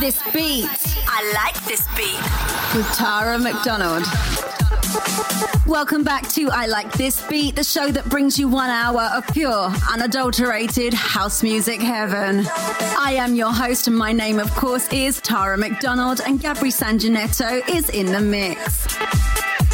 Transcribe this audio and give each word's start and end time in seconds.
this 0.00 0.22
beat. 0.32 0.66
I 1.06 1.30
like 1.34 1.62
this 1.66 1.86
beat. 1.94 2.16
With 2.74 2.90
Tara 2.96 3.38
McDonald. 3.38 4.02
Welcome 5.66 6.04
back 6.04 6.26
to 6.30 6.48
I 6.50 6.66
Like 6.66 6.90
This 6.92 7.20
Beat, 7.28 7.56
the 7.56 7.62
show 7.62 7.90
that 7.92 8.08
brings 8.08 8.38
you 8.38 8.48
one 8.48 8.70
hour 8.70 9.02
of 9.14 9.26
pure, 9.28 9.70
unadulterated 9.92 10.94
house 10.94 11.42
music 11.42 11.82
heaven. 11.82 12.46
I 12.98 13.16
am 13.18 13.34
your 13.34 13.52
host, 13.52 13.88
and 13.88 13.96
my 13.96 14.12
name, 14.12 14.38
of 14.38 14.50
course, 14.54 14.90
is 14.90 15.20
Tara 15.20 15.58
McDonald, 15.58 16.22
and 16.26 16.40
Gabri 16.40 16.72
Sanjanetto 16.72 17.68
is 17.68 17.90
in 17.90 18.06
the 18.06 18.20
mix. 18.20 18.86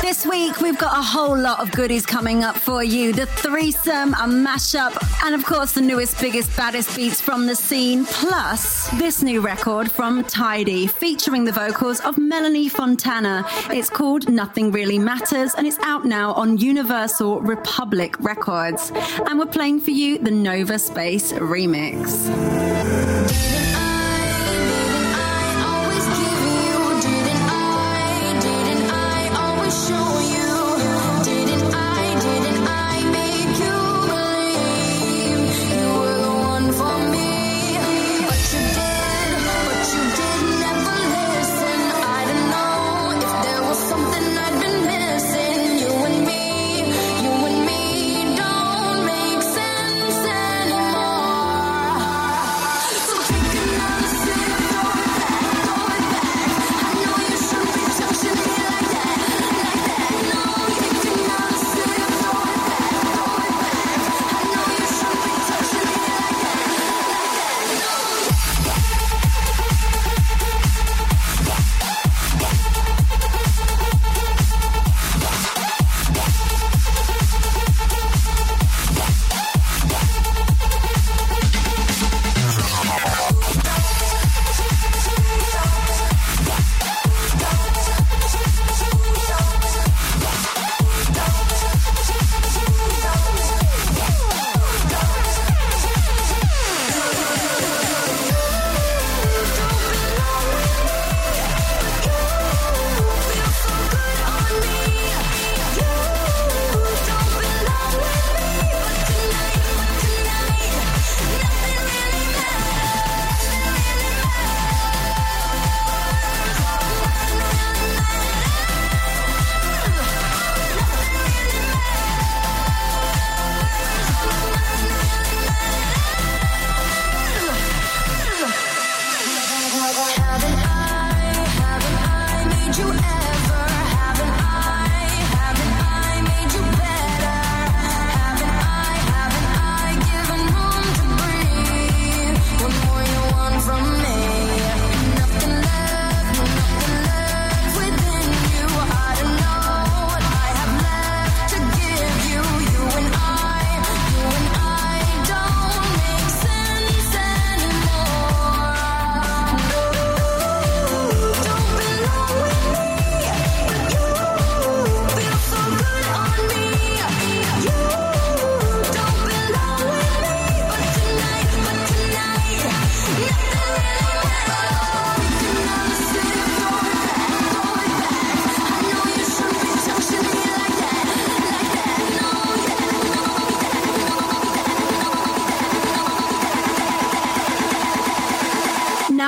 This 0.03 0.25
week, 0.25 0.61
we've 0.61 0.79
got 0.79 0.97
a 0.97 1.03
whole 1.03 1.37
lot 1.37 1.59
of 1.61 1.73
goodies 1.73 2.07
coming 2.07 2.45
up 2.45 2.57
for 2.57 2.85
you. 2.85 3.13
The 3.13 3.27
threesome, 3.27 4.15
a 4.15 4.27
mashup, 4.29 4.95
and 5.25 5.35
of 5.35 5.45
course, 5.45 5.73
the 5.73 5.81
newest, 5.81 6.21
biggest, 6.21 6.57
baddest 6.57 6.95
beats 6.95 7.21
from 7.21 7.47
the 7.47 7.57
scene, 7.57 8.05
plus 8.07 8.89
this 8.99 9.23
new 9.23 9.41
record 9.41 9.91
from 9.91 10.23
Tidy, 10.25 10.87
featuring 10.87 11.45
the 11.45 11.53
vocals 11.53 12.01
of 12.01 12.19
Melanie 12.19 12.69
Fontana. 12.69 13.45
It's 13.71 13.91
called 13.91 14.29
Nothing 14.29 14.71
Really 14.71 14.99
Matters, 14.99 15.55
and 15.55 15.67
it's 15.67 15.79
out 15.83 16.05
now 16.05 16.33
on 16.35 16.59
Universal 16.59 17.41
Republic 17.41 18.15
Records. 18.21 18.93
And 19.27 19.39
we're 19.39 19.47
playing 19.47 19.81
for 19.81 19.91
you 19.91 20.19
the 20.19 20.31
Nova 20.31 20.79
Space 20.79 21.33
remix. 21.33 23.16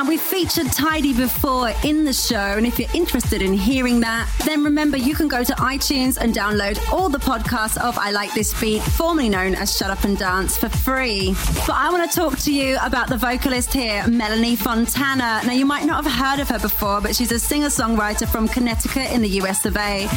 Featured 0.07 0.71
Tidy 0.73 1.13
before 1.13 1.73
in 1.85 2.05
the 2.05 2.13
show, 2.13 2.37
and 2.37 2.65
if 2.65 2.79
you're 2.79 2.89
interested 2.95 3.43
in 3.43 3.53
hearing 3.53 3.99
that, 4.01 4.31
then 4.47 4.63
remember 4.63 4.97
you 4.97 5.13
can 5.15 5.27
go 5.27 5.43
to 5.43 5.53
iTunes 5.55 6.17
and 6.17 6.33
download 6.33 6.79
all 6.93 7.09
the 7.09 7.19
podcasts 7.19 7.77
of 7.79 7.99
I 7.99 8.13
Like 8.13 8.33
This 8.33 8.59
Beat, 8.61 8.81
formerly 8.81 9.29
known 9.29 9.57
as 9.57 9.77
Shut 9.77 9.91
Up 9.91 10.05
and 10.05 10.17
Dance, 10.17 10.57
for 10.57 10.69
free. 10.69 11.35
But 11.67 11.75
I 11.75 11.91
want 11.91 12.09
to 12.09 12.17
talk 12.17 12.39
to 12.41 12.53
you 12.53 12.79
about 12.81 13.09
the 13.09 13.17
vocalist 13.17 13.73
here, 13.73 14.07
Melanie 14.07 14.55
Fontana. 14.55 15.41
Now, 15.45 15.53
you 15.53 15.67
might 15.67 15.85
not 15.85 16.05
have 16.05 16.13
heard 16.13 16.41
of 16.41 16.49
her 16.51 16.61
before, 16.61 17.01
but 17.01 17.17
she's 17.17 17.33
a 17.33 17.39
singer 17.39 17.67
songwriter 17.67 18.29
from 18.29 18.47
Connecticut 18.47 19.11
in 19.11 19.21
the 19.21 19.41
US 19.41 19.67
of 19.67 19.77
A. 19.77 20.09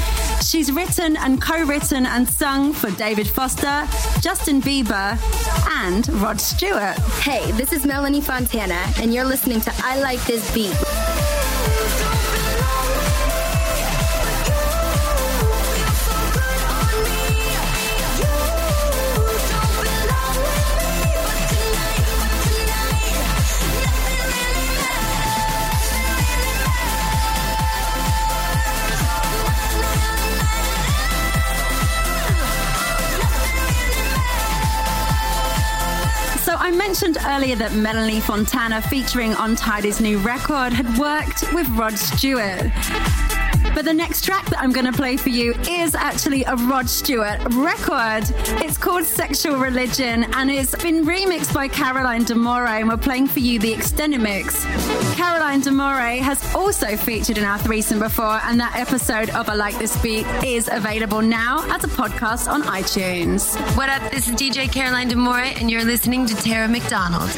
She's 0.43 0.71
written 0.71 1.17
and 1.17 1.41
co 1.41 1.63
written 1.63 2.05
and 2.05 2.29
sung 2.29 2.71
for 2.71 2.91
David 2.91 3.27
Foster, 3.27 3.87
Justin 4.21 4.61
Bieber, 4.61 5.17
and 5.83 6.07
Rod 6.21 6.39
Stewart. 6.39 6.97
Hey, 7.23 7.51
this 7.53 7.73
is 7.73 7.85
Melanie 7.85 8.21
Fontana, 8.21 8.79
and 8.97 9.13
you're 9.13 9.25
listening 9.25 9.59
to 9.61 9.70
I 9.83 9.99
Like 9.99 10.23
This 10.25 10.51
Beat. 10.53 10.90
Mentioned 37.01 37.25
earlier 37.29 37.55
that 37.55 37.73
Melanie 37.73 38.19
Fontana, 38.19 38.79
featuring 38.79 39.33
on 39.33 39.55
Tidy's 39.55 39.99
new 39.99 40.19
record, 40.19 40.71
had 40.71 40.97
worked 40.99 41.51
with 41.51 41.67
Rod 41.69 41.97
Stewart. 41.97 42.71
But 43.73 43.85
the 43.85 43.93
next 43.93 44.25
track 44.25 44.45
that 44.49 44.59
I'm 44.59 44.71
going 44.71 44.85
to 44.85 44.91
play 44.91 45.17
for 45.17 45.29
you 45.29 45.53
is 45.67 45.95
actually 45.95 46.43
a 46.43 46.55
Rod 46.55 46.89
Stewart 46.89 47.39
record. 47.53 48.23
It's 48.61 48.77
called 48.77 49.05
Sexual 49.05 49.57
Religion 49.57 50.25
and 50.33 50.51
it's 50.51 50.75
been 50.83 51.05
remixed 51.05 51.53
by 51.53 51.67
Caroline 51.67 52.23
D'Amore, 52.23 52.67
and 52.67 52.89
we're 52.89 52.97
playing 52.97 53.27
for 53.27 53.39
you 53.39 53.59
the 53.59 53.71
extended 53.71 54.19
mix. 54.21 54.65
Caroline 55.15 55.61
D'Amore 55.61 56.21
has 56.21 56.53
also 56.53 56.97
featured 56.97 57.37
in 57.37 57.43
our 57.45 57.57
threesome 57.59 57.99
before, 57.99 58.39
and 58.43 58.59
that 58.59 58.75
episode 58.75 59.29
of 59.31 59.49
I 59.49 59.55
Like 59.55 59.77
This 59.77 59.95
Beat 60.01 60.25
is 60.43 60.69
available 60.71 61.21
now 61.21 61.63
as 61.73 61.83
a 61.83 61.87
podcast 61.87 62.51
on 62.51 62.63
iTunes. 62.63 63.55
What 63.77 63.89
up? 63.89 64.11
This 64.11 64.27
is 64.27 64.35
DJ 64.35 64.71
Caroline 64.71 65.07
D'Amore, 65.07 65.39
and 65.59 65.71
you're 65.71 65.85
listening 65.85 66.25
to 66.25 66.35
Tara 66.35 66.67
McDonald. 66.67 67.29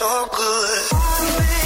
So 0.00 0.26
good. 0.34 1.59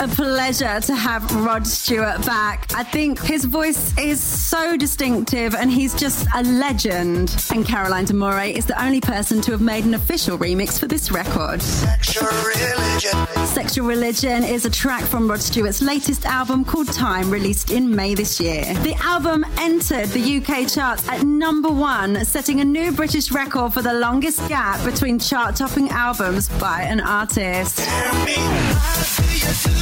A 0.00 0.08
pleasure 0.08 0.80
to 0.80 0.94
have 0.94 1.30
Rod 1.44 1.66
Stewart 1.66 2.24
back. 2.24 2.72
I 2.74 2.82
think 2.82 3.20
his 3.20 3.44
voice 3.44 3.96
is 3.98 4.18
so 4.22 4.76
distinctive 4.76 5.54
and 5.54 5.70
he's 5.70 5.94
just 5.94 6.26
a 6.34 6.42
legend. 6.42 7.36
And 7.52 7.66
Caroline 7.66 8.06
D'Amore 8.06 8.44
is 8.44 8.64
the 8.64 8.82
only 8.82 9.02
person 9.02 9.42
to 9.42 9.50
have 9.52 9.60
made 9.60 9.84
an 9.84 9.92
official 9.92 10.38
remix 10.38 10.80
for 10.80 10.86
this 10.86 11.10
record. 11.10 11.60
Sexual 11.60 12.28
religion. 12.28 13.46
Sexual 13.46 13.86
Religion 13.86 14.42
is 14.44 14.64
a 14.64 14.70
track 14.70 15.02
from 15.02 15.28
Rod 15.28 15.40
Stewart's 15.40 15.82
latest 15.82 16.24
album 16.24 16.64
called 16.64 16.90
Time, 16.92 17.30
released 17.30 17.70
in 17.70 17.94
May 17.94 18.14
this 18.14 18.40
year. 18.40 18.62
The 18.82 18.94
album 19.02 19.44
entered 19.58 20.08
the 20.10 20.38
UK 20.38 20.68
charts 20.68 21.06
at 21.08 21.24
number 21.24 21.68
one, 21.68 22.24
setting 22.24 22.60
a 22.60 22.64
new 22.64 22.92
British 22.92 23.30
record 23.32 23.74
for 23.74 23.82
the 23.82 23.94
longest 23.94 24.48
gap 24.48 24.82
between 24.84 25.18
chart 25.18 25.56
topping 25.56 25.90
albums 25.90 26.48
by 26.60 26.82
an 26.82 27.00
artist. 27.00 27.80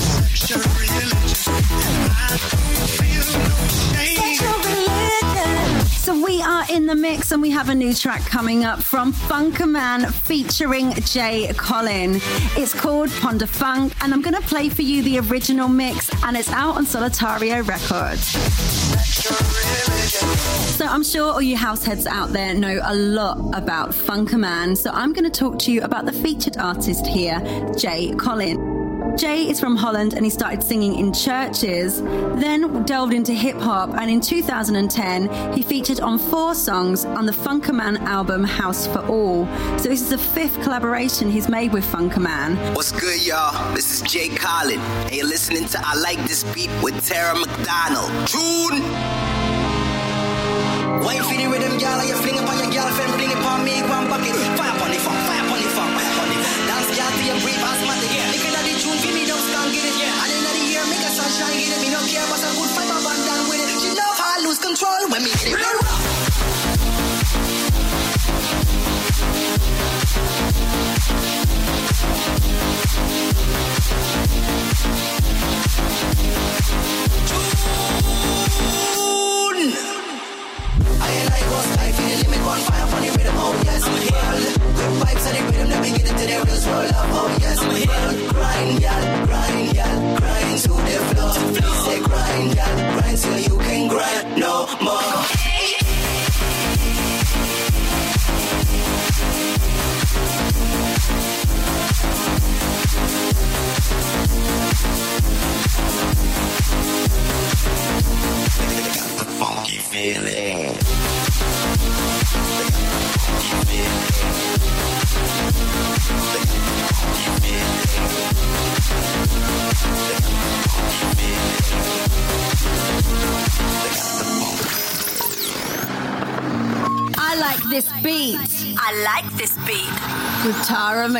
your 0.47 0.63
religion, 0.79 1.59
and 1.69 2.11
I 2.11 2.39
don't 2.39 2.89
feel 2.95 3.27
no 3.39 3.57
shame. 3.67 4.08
In 6.69 6.85
the 6.85 6.95
mix 6.95 7.31
and 7.31 7.41
we 7.41 7.49
have 7.49 7.69
a 7.69 7.75
new 7.75 7.95
track 7.95 8.21
coming 8.21 8.63
up 8.63 8.83
from 8.83 9.11
Funkerman 9.11 10.11
featuring 10.13 10.93
Jay 10.93 11.51
Collin. 11.57 12.19
It's 12.55 12.79
called 12.79 13.09
Ponder 13.21 13.47
Funk 13.47 13.93
and 14.01 14.13
I'm 14.13 14.21
going 14.21 14.35
to 14.35 14.41
play 14.41 14.69
for 14.69 14.83
you 14.83 15.01
the 15.01 15.17
original 15.19 15.67
mix 15.67 16.11
and 16.23 16.37
it's 16.37 16.51
out 16.51 16.77
on 16.77 16.85
Solitario 16.85 17.67
Records. 17.67 18.23
So 20.77 20.85
I'm 20.85 21.03
sure 21.03 21.33
all 21.33 21.41
you 21.41 21.57
househeads 21.57 22.05
out 22.05 22.33
there 22.33 22.53
know 22.53 22.79
a 22.83 22.93
lot 22.95 23.57
about 23.57 23.89
Funkerman, 23.89 24.77
so 24.77 24.91
I'm 24.91 25.11
going 25.11 25.29
to 25.29 25.39
talk 25.39 25.57
to 25.59 25.71
you 25.71 25.81
about 25.81 26.05
the 26.05 26.13
featured 26.13 26.57
artist 26.57 27.07
here, 27.07 27.41
Jay 27.77 28.13
Collin. 28.15 28.78
Jay 29.17 29.49
is 29.49 29.59
from 29.59 29.75
Holland 29.75 30.13
and 30.13 30.23
he 30.23 30.29
started 30.29 30.63
singing 30.63 30.95
in 30.95 31.11
churches, 31.13 32.01
then 32.01 32.83
delved 32.85 33.13
into 33.13 33.33
hip 33.33 33.57
hop, 33.57 33.89
and 33.91 34.09
in 34.09 34.21
2010 34.21 35.53
he 35.53 35.61
featured 35.61 35.99
on 35.99 36.17
four 36.17 36.53
songs 36.55 37.05
on 37.05 37.25
the 37.25 37.31
Funkerman 37.31 37.99
album 38.01 38.43
House 38.43 38.87
for 38.87 38.99
All. 39.07 39.45
So 39.77 39.89
this 39.89 40.01
is 40.01 40.09
the 40.09 40.17
fifth 40.17 40.61
collaboration 40.61 41.29
he's 41.29 41.49
made 41.49 41.73
with 41.73 41.85
Funkerman. 41.85 42.75
What's 42.75 42.91
good, 42.91 43.25
y'all? 43.25 43.73
This 43.73 43.91
is 43.91 44.01
Jay 44.09 44.29
Collin, 44.29 44.79
and 44.79 45.15
you're 45.15 45.27
listening 45.27 45.65
to 45.69 45.79
I 45.83 45.95
Like 45.95 46.19
This 46.27 46.43
Beat 46.53 46.69
with 46.81 47.05
Tara 47.07 47.37
McDonald. 47.37 48.09
Tune! 48.27 48.81
Wine 51.03 51.23
for 51.23 51.35
the 51.35 51.47
rhythm, 51.47 51.79
y'all, 51.79 52.03
you 52.03 52.15
fling 52.15 52.39
upon 52.39 52.57
your 52.59 52.71
girlfriend, 52.71 53.13
bring 53.13 53.31
it 53.31 53.37
upon 53.37 53.63
me, 53.63 53.81
one 53.83 54.09
bucket, 54.09 54.35
fire 54.57 54.75
upon 54.75 54.91
the 54.91 54.99
fire 54.99 55.45
upon 55.45 55.59
the 55.61 55.69
fire 55.69 55.91
upon 55.91 56.27
the 56.29 56.37
Dance, 56.67 56.97
y'all, 56.97 57.11
to 57.11 57.23
your 57.23 57.39
brief 57.41 57.59
asthmatic, 57.59 58.11
yeah. 58.15 58.38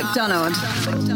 McDonald. 0.02 1.09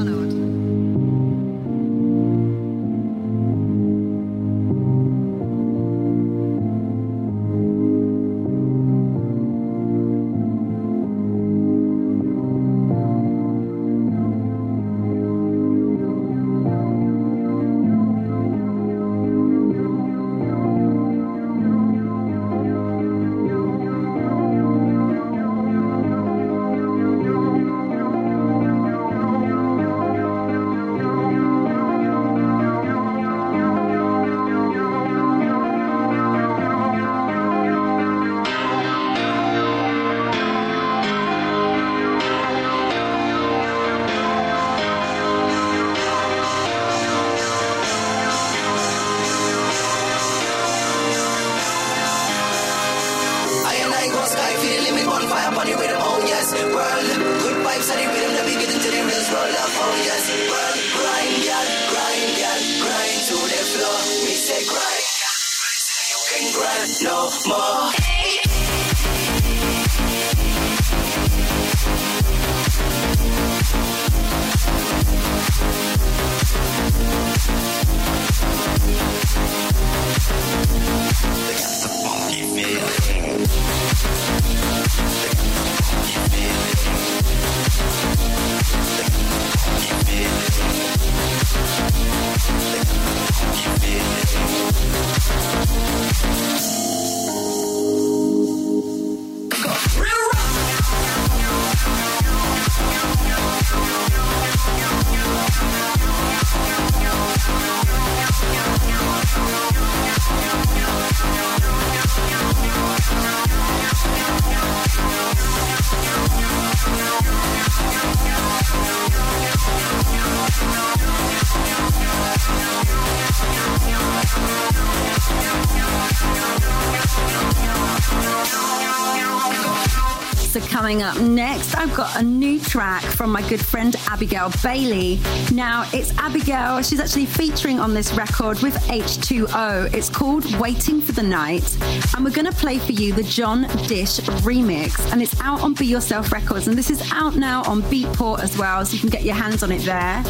Next, 131.64 131.78
I've 131.78 131.96
got 131.96 132.20
a 132.20 132.24
new 132.24 132.60
track 132.60 133.04
from 133.04 133.32
my 133.32 133.48
good 133.48 133.64
friend 133.64 133.96
Abigail 134.08 134.52
Bailey. 134.62 135.20
Now, 135.52 135.86
it's 135.94 136.16
Abigail, 136.18 136.82
she's 136.82 137.00
actually 137.00 137.26
featuring 137.26 137.80
on 137.80 137.94
this 137.94 138.14
record 138.14 138.60
with 138.60 138.74
H2O. 138.88 139.94
It's 139.94 140.10
called 140.10 140.44
Waiting 140.60 141.00
for 141.00 141.12
the 141.14 141.24
Night, 141.24 141.73
and 142.16 142.24
we're 142.24 142.32
going 142.32 142.46
to 142.46 142.54
play 142.54 142.80
for 142.80 142.92
you 142.92 143.14
the 143.14 143.24
John 143.24 143.62
Dish 143.88 144.20
remix, 144.44 145.12
and 145.12 145.22
it's 145.22 145.40
out 145.42 145.62
on 145.62 145.74
Be 145.74 145.86
Yourself 145.86 146.32
Records, 146.32 146.68
and 146.68 146.78
this 146.78 146.90
is 146.90 147.02
out 147.12 147.36
now 147.36 147.64
on 147.64 147.82
Beatport 147.84 148.40
as 148.40 148.58
well, 148.58 148.86
so 148.86 148.94
you 148.94 149.00
can 149.00 149.10
get 149.10 149.24
your 149.24 149.36
hands 149.36 149.64
on 149.64 149.72
it 149.72 149.82
there. 149.82 150.24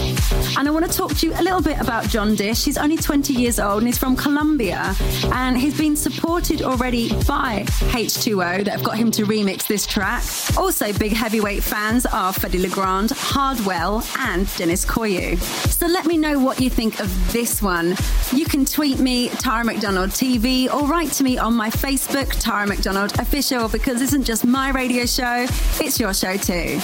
And 0.57 0.67
I 0.67 0.71
want 0.71 0.85
to 0.85 0.91
talk 0.91 1.15
to 1.17 1.27
you 1.27 1.33
a 1.33 1.43
little 1.43 1.61
bit 1.61 1.79
about 1.79 2.07
John 2.07 2.35
Dish. 2.35 2.65
He's 2.65 2.77
only 2.77 2.97
20 2.97 3.33
years 3.33 3.59
old 3.59 3.79
and 3.79 3.87
he's 3.87 3.97
from 3.97 4.15
Colombia, 4.15 4.95
and 5.33 5.57
he's 5.57 5.77
been 5.77 5.95
supported 5.95 6.61
already 6.61 7.09
by 7.25 7.63
H2O 7.91 8.65
that 8.65 8.71
have 8.71 8.83
got 8.83 8.97
him 8.97 9.11
to 9.11 9.25
remix 9.25 9.67
this 9.67 9.85
track. 9.85 10.23
Also, 10.57 10.93
big 10.93 11.13
heavyweight 11.13 11.63
fans 11.63 12.05
are 12.05 12.33
Fedde 12.33 12.61
Le 12.61 12.69
Grand, 12.69 13.11
Hardwell, 13.11 14.03
and 14.19 14.47
Dennis 14.57 14.85
Koyu. 14.85 15.39
So 15.69 15.87
let 15.87 16.05
me 16.05 16.17
know 16.17 16.39
what 16.39 16.61
you 16.61 16.69
think 16.69 16.99
of 16.99 17.33
this 17.33 17.61
one. 17.61 17.95
You 18.31 18.45
can 18.45 18.65
tweet 18.65 18.99
me, 18.99 19.29
Tara 19.29 19.63
McDonald 19.63 20.11
TV, 20.11 20.73
or 20.73 20.87
write 20.87 21.11
to 21.13 21.23
me 21.23 21.37
on 21.37 21.52
my 21.53 21.69
Facebook, 21.69 22.29
Tara 22.39 22.67
McDonald 22.67 23.19
Official, 23.19 23.67
because 23.69 23.99
this 23.99 24.09
isn't 24.09 24.23
just 24.23 24.45
my 24.45 24.69
radio 24.69 25.05
show, 25.05 25.45
it's 25.79 25.99
your 25.99 26.13
show 26.13 26.35
too. 26.37 26.77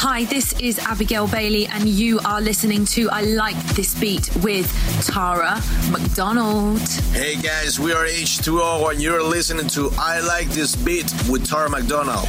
Hi, 0.00 0.24
this 0.24 0.52
is 0.60 0.78
Abigail 0.78 1.26
Bailey, 1.28 1.66
and 1.66 1.88
you 1.88 2.20
are 2.24 2.40
listening 2.40 2.84
to 2.86 3.08
I 3.10 3.22
Like 3.22 3.56
This 3.74 3.94
Beat 3.98 4.34
with 4.36 4.66
Tara 5.06 5.60
McDonald. 5.90 6.80
Hey 7.12 7.36
guys, 7.36 7.78
we 7.80 7.92
are 7.92 8.06
H2O 8.06 8.90
and 8.90 9.00
you're 9.02 9.22
listening 9.22 9.68
to 9.68 9.90
I 9.98 10.20
Like 10.20 10.48
This 10.48 10.76
Beat 10.76 11.12
with 11.28 11.46
Tara 11.46 11.70
McDonald. 11.70 12.26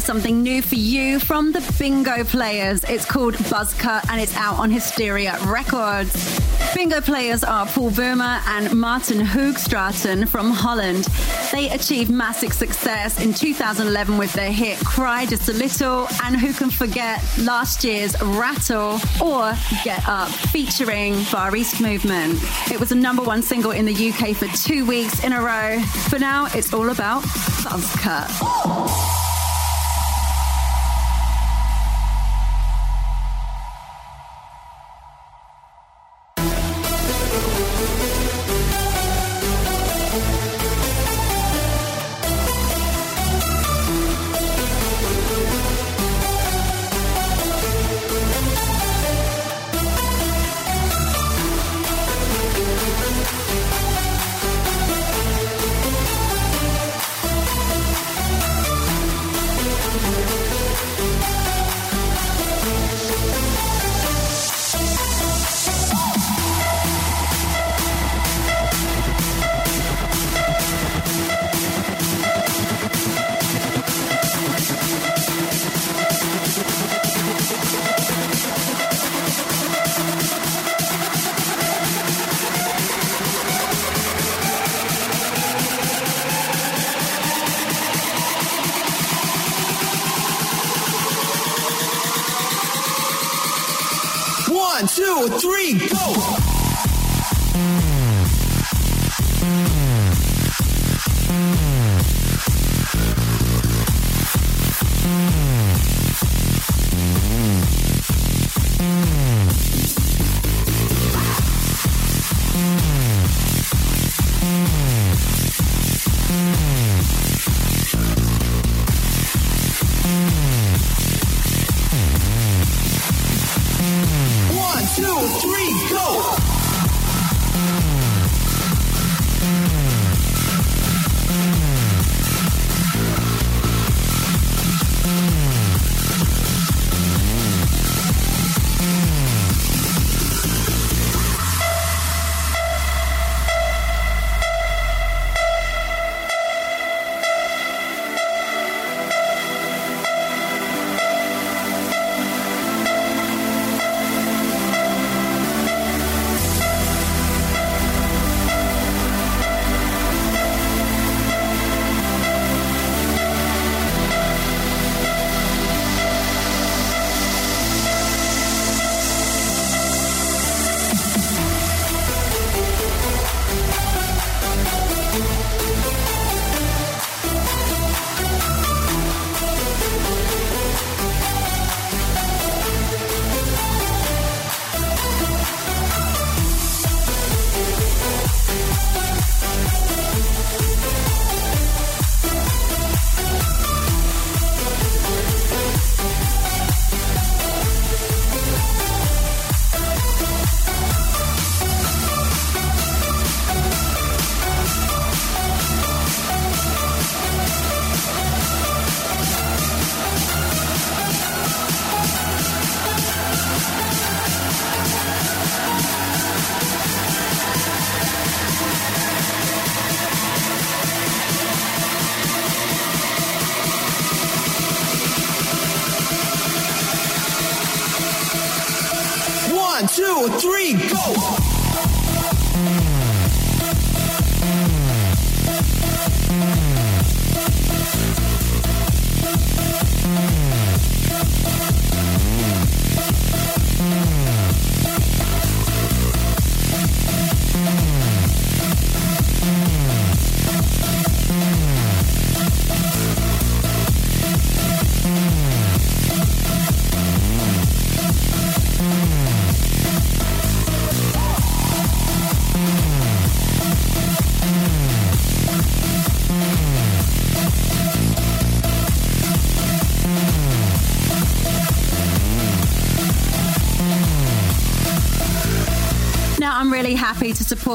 Have 0.00 0.06
something 0.06 0.42
new 0.42 0.62
for 0.62 0.76
you 0.76 1.20
from 1.20 1.52
the 1.52 1.60
Bingo 1.78 2.24
Players. 2.24 2.84
It's 2.84 3.04
called 3.04 3.34
Buzzcut 3.34 4.08
and 4.08 4.18
it's 4.18 4.34
out 4.34 4.58
on 4.58 4.70
Hysteria 4.70 5.36
Records. 5.44 6.40
Bingo 6.74 7.02
Players 7.02 7.44
are 7.44 7.66
Paul 7.66 7.90
Bäumer 7.90 8.40
and 8.46 8.80
Martin 8.80 9.18
Hoogstraten 9.18 10.26
from 10.26 10.52
Holland. 10.52 11.04
They 11.52 11.68
achieved 11.68 12.10
massive 12.10 12.54
success 12.54 13.22
in 13.22 13.34
2011 13.34 14.16
with 14.16 14.32
their 14.32 14.50
hit 14.50 14.78
Cry 14.78 15.26
Just 15.26 15.50
a 15.50 15.52
Little 15.52 16.06
and 16.24 16.34
who 16.34 16.54
can 16.54 16.70
forget 16.70 17.22
last 17.40 17.84
year's 17.84 18.18
Rattle 18.22 18.98
or 19.22 19.52
Get 19.84 20.08
Up 20.08 20.30
featuring 20.30 21.14
Far 21.14 21.54
East 21.54 21.78
Movement. 21.82 22.38
It 22.72 22.80
was 22.80 22.90
a 22.90 22.96
number 22.96 23.22
one 23.22 23.42
single 23.42 23.72
in 23.72 23.84
the 23.84 23.92
UK 24.10 24.34
for 24.34 24.46
two 24.56 24.86
weeks 24.86 25.22
in 25.22 25.34
a 25.34 25.42
row. 25.42 25.78
For 26.08 26.18
now, 26.18 26.46
it's 26.54 26.72
all 26.72 26.88
about 26.88 27.22
Buzzcut. 27.64 29.19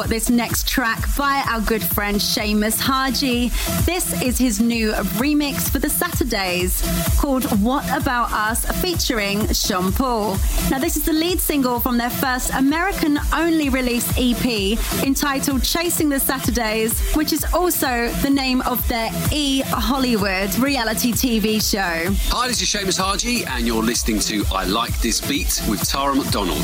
got 0.05 0.09
this 0.11 0.29
next 0.29 0.67
track 0.67 1.03
by 1.17 1.43
our 1.49 1.61
good 1.61 1.81
friend 1.81 2.17
Seamus 2.17 2.79
Haji. 2.79 3.49
This 3.85 4.21
is 4.21 4.37
his 4.37 4.61
new 4.61 4.91
remix 5.17 5.67
for 5.67 5.79
the 5.79 5.89
Saturdays 5.89 6.83
called 7.17 7.45
What 7.59 7.85
About 7.89 8.31
Us 8.31 8.65
featuring 8.81 9.47
Sean 9.51 9.91
Paul. 9.91 10.37
Now, 10.69 10.77
this 10.77 10.95
is 10.95 11.05
the 11.05 11.13
lead 11.13 11.39
single 11.39 11.79
from 11.79 11.97
their 11.97 12.11
first 12.11 12.53
American 12.53 13.17
only 13.33 13.69
release 13.69 14.07
EP 14.15 14.77
entitled 15.03 15.63
Chasing 15.63 16.09
the 16.09 16.19
Saturdays, 16.19 16.99
which 17.15 17.33
is 17.33 17.43
also 17.53 18.09
the 18.21 18.29
name 18.29 18.61
of 18.61 18.87
their 18.87 19.09
E 19.31 19.61
Hollywood 19.61 20.55
reality 20.59 21.13
TV 21.13 21.59
show. 21.59 22.13
Hi, 22.29 22.47
this 22.47 22.61
is 22.61 22.67
Seamus 22.67 22.99
Haji, 22.99 23.45
and 23.45 23.65
you're 23.65 23.81
listening 23.81 24.19
to 24.19 24.43
I 24.53 24.65
Like 24.65 24.99
This 24.99 25.19
Beat 25.19 25.61
with 25.67 25.83
Tara 25.87 26.13
McDonald. 26.13 26.61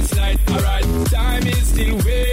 this. 0.00 0.18
Alright, 0.50 1.06
time 1.06 1.46
is 1.46 1.68
still 1.68 1.96
waiting. 1.98 2.27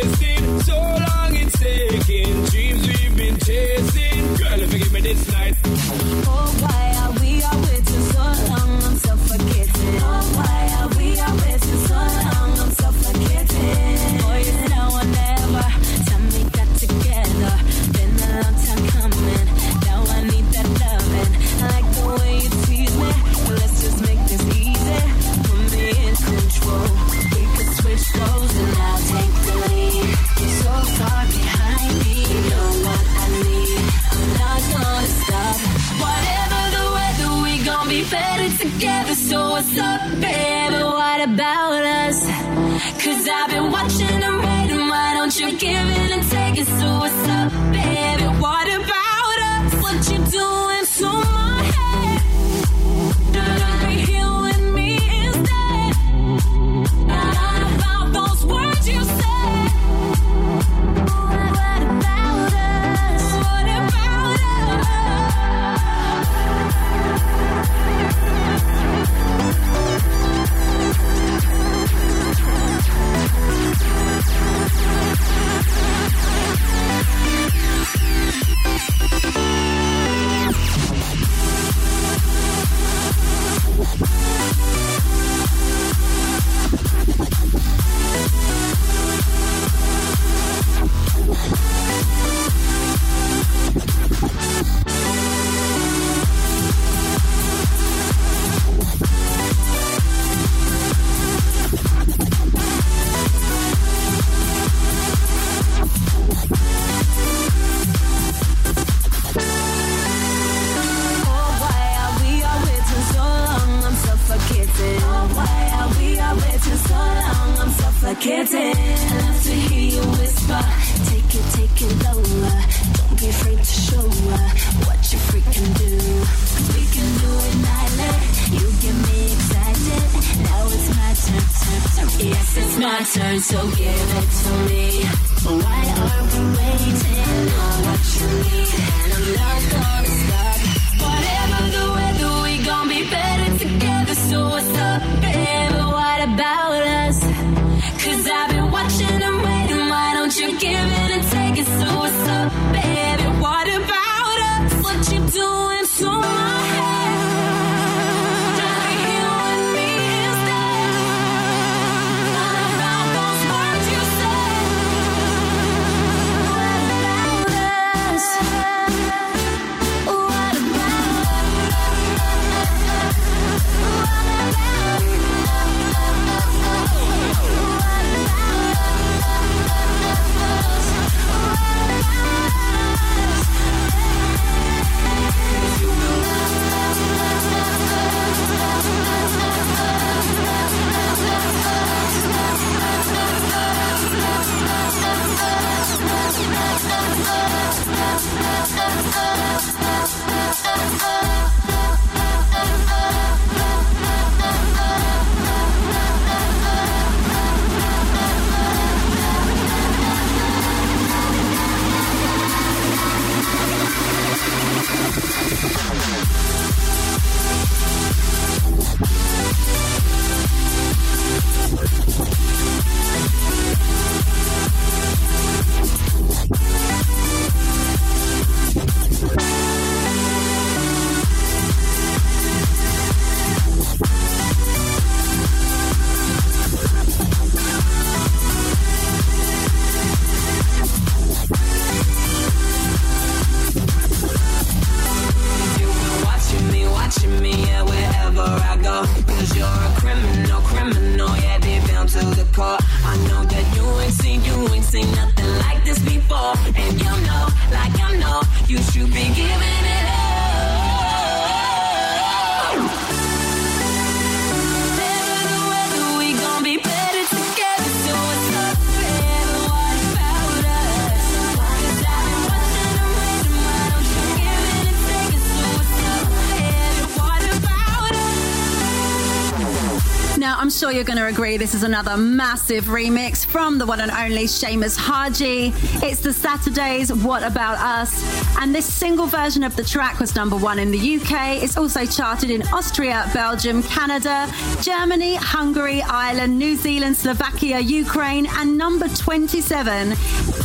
Agree 281.28 281.58
this 281.58 281.74
is 281.74 281.84
another 281.84 282.18
massive 282.18 282.86
remix 282.86 283.46
from 283.46 283.78
the 283.78 283.86
one 283.86 284.00
and 284.00 284.12
only 284.12 284.46
Seamus 284.46 284.98
Haji. 284.98 285.72
It's 286.06 286.20
the 286.20 286.34
Saturdays 286.34 287.12
What 287.12 287.44
About 287.44 287.78
Us, 287.78 288.24
and 288.58 288.76
this 288.76 288.86
single 288.86 289.26
version 289.26 289.64
of 289.64 289.76
the 289.76 289.84
track 289.84 290.20
was 290.20 290.36
number 290.36 290.56
one 290.56 290.78
in 290.78 290.92
the 290.92 291.16
UK. 291.16 291.64
It's 291.64 291.78
also 291.78 292.06
charted 292.06 292.50
in 292.50 292.62
Austria, 292.74 293.30
Belgium, 293.34 293.82
Canada, 293.84 294.52
Germany, 294.82 295.36
Hungary, 295.36 296.02
Ireland, 296.02 296.58
New 296.58 296.76
Zealand, 296.76 297.16
Slovakia, 297.16 297.80
Ukraine, 297.80 298.48
and 298.58 298.78
number 298.78 299.08
27 299.08 300.16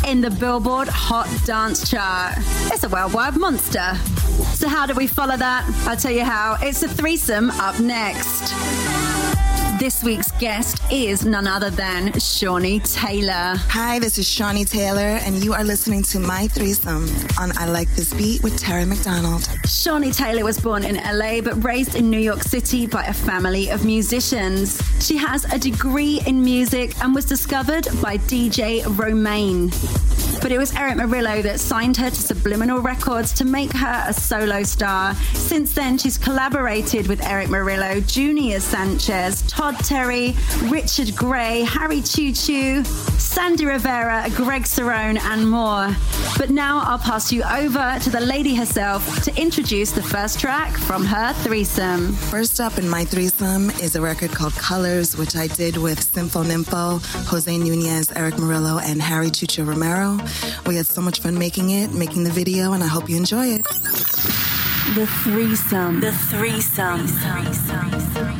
in 0.09 0.20
the 0.20 0.31
Billboard 0.31 0.88
Hot 0.88 1.29
Dance 1.46 1.88
Chart. 1.90 2.35
It's 2.73 2.85
a 2.85 2.88
worldwide 2.88 3.37
monster. 3.37 3.94
So, 4.55 4.68
how 4.68 4.87
do 4.87 4.94
we 4.94 5.07
follow 5.07 5.37
that? 5.37 5.64
I'll 5.87 5.96
tell 5.96 6.12
you 6.12 6.25
how. 6.25 6.57
It's 6.61 6.83
a 6.83 6.88
threesome 6.88 7.51
up 7.51 7.79
next. 7.79 9.10
This 9.81 10.05
week's 10.05 10.31
guest 10.33 10.83
is 10.93 11.25
none 11.25 11.47
other 11.47 11.71
than 11.71 12.12
Shawnee 12.21 12.81
Taylor. 12.81 13.55
Hi, 13.57 13.99
this 13.99 14.19
is 14.19 14.29
Shawnee 14.29 14.66
Taylor, 14.66 15.01
and 15.01 15.43
you 15.43 15.55
are 15.55 15.64
listening 15.64 16.03
to 16.03 16.19
My 16.19 16.49
Threesome 16.49 17.09
on 17.38 17.57
I 17.57 17.64
Like 17.64 17.88
This 17.97 18.12
Beat 18.12 18.43
with 18.43 18.59
Tara 18.59 18.85
McDonald. 18.85 19.49
Shawnee 19.64 20.12
Taylor 20.12 20.45
was 20.45 20.61
born 20.61 20.85
in 20.85 20.97
LA 20.97 21.40
but 21.40 21.64
raised 21.64 21.95
in 21.95 22.11
New 22.11 22.19
York 22.19 22.43
City 22.43 22.87
by 22.87 23.05
a 23.05 23.14
family 23.14 23.71
of 23.71 23.87
musicians. 23.87 24.83
She 25.03 25.16
has 25.16 25.51
a 25.51 25.59
degree 25.59 26.21
in 26.27 26.45
music 26.45 26.93
and 27.03 27.14
was 27.14 27.25
discovered 27.25 27.87
by 28.03 28.19
DJ 28.19 28.85
Romaine. 28.99 29.71
But 30.42 30.53
it 30.53 30.59
was 30.59 30.74
Erick 30.74 30.96
Morillo 30.96 31.42
that 31.42 31.61
signed 31.61 31.96
her 31.98 32.09
to 32.09 32.16
Subliminal 32.16 32.81
Records 32.81 33.33
to 33.35 33.44
make 33.44 33.72
her 33.72 34.05
a 34.07 34.12
solo 34.12 34.62
star. 34.62 35.14
Since 35.35 35.74
then, 35.74 35.98
she's 35.98 36.16
collaborated 36.16 37.07
with 37.09 37.22
Erick 37.26 37.48
Morillo, 37.48 38.00
Junior 38.11 38.59
Sanchez, 38.61 39.42
Todd 39.42 39.76
Terry, 39.85 40.35
Richard 40.64 41.14
Gray, 41.14 41.62
Harry 41.62 42.00
Choo 42.00 42.33
Choo, 42.33 42.85
Sandy 42.85 43.66
Rivera, 43.66 44.26
Greg 44.35 44.62
Cerrone, 44.62 45.20
and 45.20 45.48
more. 45.50 45.94
But 46.38 46.48
now 46.50 46.81
I'll 46.85 46.98
pass 46.98 47.31
you 47.31 47.42
over 47.42 47.98
to 48.00 48.11
the 48.11 48.20
lady 48.20 48.55
herself 48.55 49.22
to 49.24 49.40
introduce 49.40 49.90
the 49.90 50.03
first 50.03 50.40
track 50.40 50.72
from 50.72 51.05
her 51.05 51.35
threesome. 51.44 52.12
First 52.14 52.61
up 52.61 52.79
in 52.79 52.88
my 52.88 53.05
threesome 53.05 53.70
is 53.83 53.94
a 53.94 54.00
record 54.00 54.31
called 54.31 54.55
Colors, 54.55 55.16
which 55.16 55.37
I 55.37 55.48
did 55.48 55.76
with 55.76 56.03
Sympho 56.03 56.42
Nympho, 56.44 57.05
Jose 57.26 57.59
Nunez, 57.59 58.11
Erick 58.12 58.35
Morillo, 58.37 58.81
and 58.83 59.03
Harry 59.03 59.31
Choo 59.31 59.46
Choo 59.46 59.64
Romero. 59.64 60.18
We 60.66 60.77
had 60.77 60.87
so 60.87 61.01
much 61.01 61.21
fun 61.21 61.38
making 61.38 61.71
it, 61.71 61.93
making 61.93 62.25
the 62.25 62.31
video, 62.31 62.73
and 62.73 62.83
I 62.83 62.87
hope 62.87 63.09
you 63.09 63.16
enjoy 63.16 63.47
it. 63.47 63.64
The 64.95 65.07
threesome. 65.23 66.01
The 66.01 66.12
threesome. 66.12 67.07
Like 67.07 68.39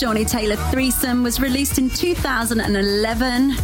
in 0.00 0.24
Taylor 0.26 0.54
threesome 0.70 1.24
was 1.24 1.40
released 1.40 1.76
in 1.76 1.90
2011 1.90 3.56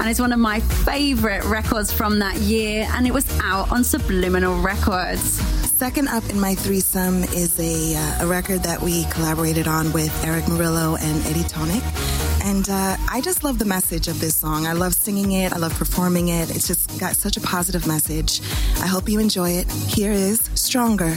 and 0.00 0.08
is 0.08 0.20
one 0.20 0.32
of 0.32 0.40
my 0.40 0.58
favorite 0.58 1.44
records 1.44 1.92
from 1.92 2.18
that 2.18 2.36
year, 2.38 2.88
and 2.90 3.06
it 3.06 3.14
was 3.14 3.24
out 3.40 3.70
on 3.70 3.84
Subliminal 3.84 4.60
Records. 4.60 5.22
Second 5.70 6.08
up 6.08 6.28
in 6.28 6.40
my 6.40 6.56
threesome 6.56 7.22
is 7.22 7.58
a, 7.60 7.96
uh, 7.96 8.24
a 8.24 8.26
record 8.26 8.64
that 8.64 8.82
we 8.82 9.04
collaborated 9.04 9.68
on 9.68 9.92
with 9.92 10.12
Erick 10.24 10.44
Morillo 10.46 10.98
and 11.00 11.26
Eddie 11.26 11.44
Thoneick. 11.44 12.44
And 12.44 12.68
uh, 12.68 12.96
I 13.08 13.20
just 13.20 13.44
love 13.44 13.60
the 13.60 13.64
message 13.64 14.08
of 14.08 14.18
this 14.18 14.34
song. 14.34 14.66
I 14.66 14.72
love 14.72 14.92
singing 14.92 15.32
it, 15.32 15.52
I 15.52 15.58
love 15.58 15.72
performing 15.74 16.28
it. 16.28 16.50
It's 16.50 16.66
just 16.66 16.98
got 16.98 17.14
such 17.14 17.36
a 17.36 17.40
positive 17.40 17.86
message. 17.86 18.40
I 18.80 18.88
hope 18.88 19.08
you 19.08 19.20
enjoy 19.20 19.50
it. 19.50 19.70
Here 19.70 20.10
is 20.10 20.40
Stronger. 20.54 21.16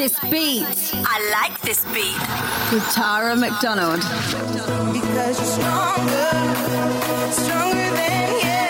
this 0.00 0.18
beat. 0.30 0.64
I 0.94 1.20
like 1.30 1.60
this 1.60 1.84
beat. 1.92 2.16
With 2.72 2.88
Tara 2.90 3.36
McDonald. 3.36 4.00
Because 4.96 5.36
you're 5.36 5.52
stronger, 5.58 6.30
stronger 7.30 7.88
than 7.98 8.40
yesterday, 8.40 8.69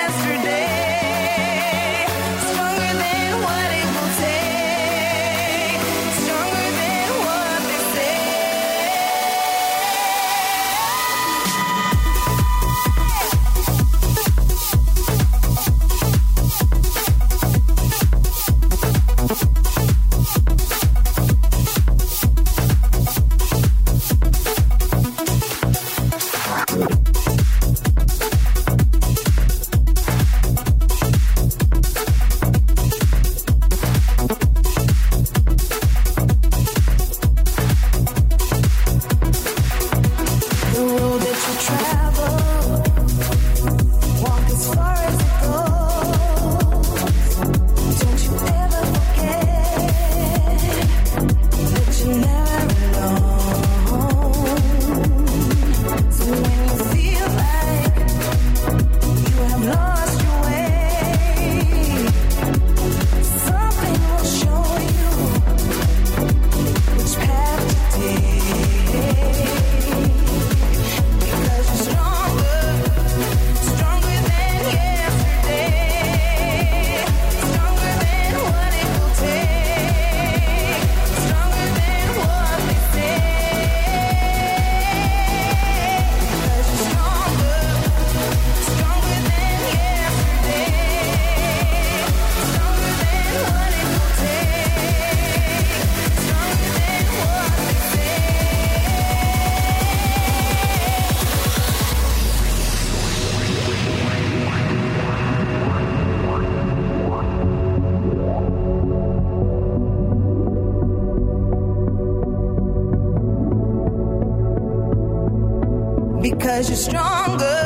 Because 116.51 116.69
you're 116.69 116.77
stronger, 116.79 117.60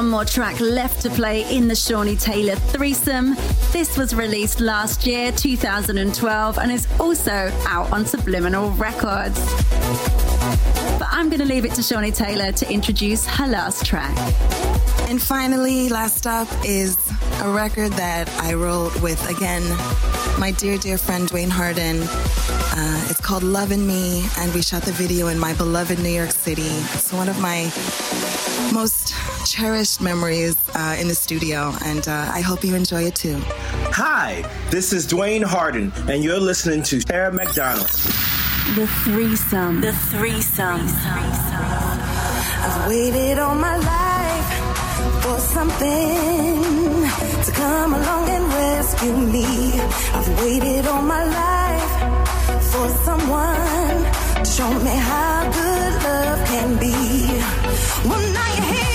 one 0.00 0.08
more 0.08 0.24
track 0.24 0.58
left 0.60 1.02
to 1.02 1.10
play 1.10 1.42
in 1.54 1.68
the 1.68 1.74
Shawnee 1.74 2.16
Taylor 2.16 2.54
threesome. 2.54 3.34
This 3.70 3.98
was 3.98 4.14
released 4.14 4.58
last 4.58 5.06
year, 5.06 5.30
2012, 5.30 6.58
and 6.58 6.72
is 6.72 6.88
also 6.98 7.52
out 7.66 7.92
on 7.92 8.06
Subliminal 8.06 8.70
Records. 8.78 9.38
But 10.98 11.06
I'm 11.10 11.28
going 11.28 11.40
to 11.40 11.44
leave 11.44 11.66
it 11.66 11.72
to 11.72 11.82
Shawnee 11.82 12.12
Taylor 12.12 12.50
to 12.50 12.72
introduce 12.72 13.26
her 13.26 13.46
last 13.46 13.84
track. 13.84 14.16
And 15.10 15.20
finally, 15.20 15.90
last 15.90 16.26
up 16.26 16.48
is 16.64 16.96
a 17.42 17.50
record 17.50 17.92
that 17.92 18.26
I 18.40 18.54
wrote 18.54 18.98
with, 19.02 19.20
again, 19.28 19.62
my 20.40 20.54
dear, 20.56 20.78
dear 20.78 20.96
friend 20.96 21.28
Duane 21.28 21.50
Harden. 21.50 22.04
Uh, 22.04 23.06
it's 23.10 23.20
called 23.20 23.42
Lovin' 23.42 23.86
Me, 23.86 24.24
and 24.38 24.54
we 24.54 24.62
shot 24.62 24.80
the 24.80 24.92
video 24.92 25.28
in 25.28 25.38
my 25.38 25.52
beloved 25.52 25.98
New 25.98 26.08
York 26.08 26.30
City. 26.30 26.72
It's 26.94 27.12
one 27.12 27.28
of 27.28 27.38
my 27.38 27.70
cherished 29.60 30.00
memories 30.00 30.56
uh, 30.74 30.96
in 30.98 31.06
the 31.06 31.14
studio, 31.14 31.72
and 31.84 32.08
uh, 32.08 32.32
I 32.32 32.40
hope 32.40 32.64
you 32.64 32.74
enjoy 32.74 33.02
it 33.02 33.14
too. 33.14 33.36
Hi, 33.92 34.42
this 34.70 34.90
is 34.94 35.06
Duane 35.06 35.42
Harden, 35.42 35.92
and 36.08 36.24
you're 36.24 36.40
listening 36.40 36.82
to 36.84 36.98
Tara 37.00 37.30
McDonald. 37.30 37.88
The 38.78 38.86
threesome. 39.04 39.82
The 39.82 39.92
threesome. 39.92 40.80
I've 42.64 42.88
waited 42.88 43.38
all 43.38 43.54
my 43.54 43.76
life 43.76 44.48
for 45.24 45.38
something 45.38 46.62
to 47.44 47.52
come 47.52 47.92
along 47.92 48.30
and 48.30 48.44
rescue 48.64 49.16
me. 49.34 49.78
I've 50.16 50.30
waited 50.40 50.86
all 50.86 51.02
my 51.02 51.24
life 51.42 51.92
for 52.72 52.88
someone 53.04 54.00
to 54.42 54.50
show 54.56 54.72
me 54.86 54.96
how 55.10 55.52
good 55.52 55.92
love 56.08 56.48
can 56.48 56.78
be. 56.78 56.96
Well, 58.08 58.24
now 58.32 58.54
you're 58.54 58.74
here 58.74 58.89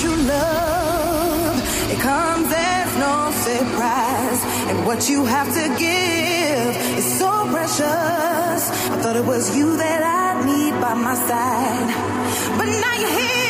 true 0.00 0.16
love, 0.16 1.56
it 1.90 1.98
comes 2.00 2.52
as 2.52 2.96
no 2.98 3.30
surprise. 3.32 4.40
And 4.70 4.86
what 4.86 5.08
you 5.08 5.24
have 5.24 5.48
to 5.48 5.68
give 5.78 6.98
is 6.98 7.18
so 7.18 7.30
precious. 7.50 8.60
I 8.92 8.98
thought 9.00 9.16
it 9.16 9.24
was 9.24 9.56
you 9.56 9.76
that 9.76 10.00
I'd 10.02 10.46
need 10.46 10.80
by 10.80 10.94
my 10.94 11.14
side. 11.14 11.88
But 12.58 12.66
now 12.66 12.94
you're 13.00 13.18
here 13.20 13.45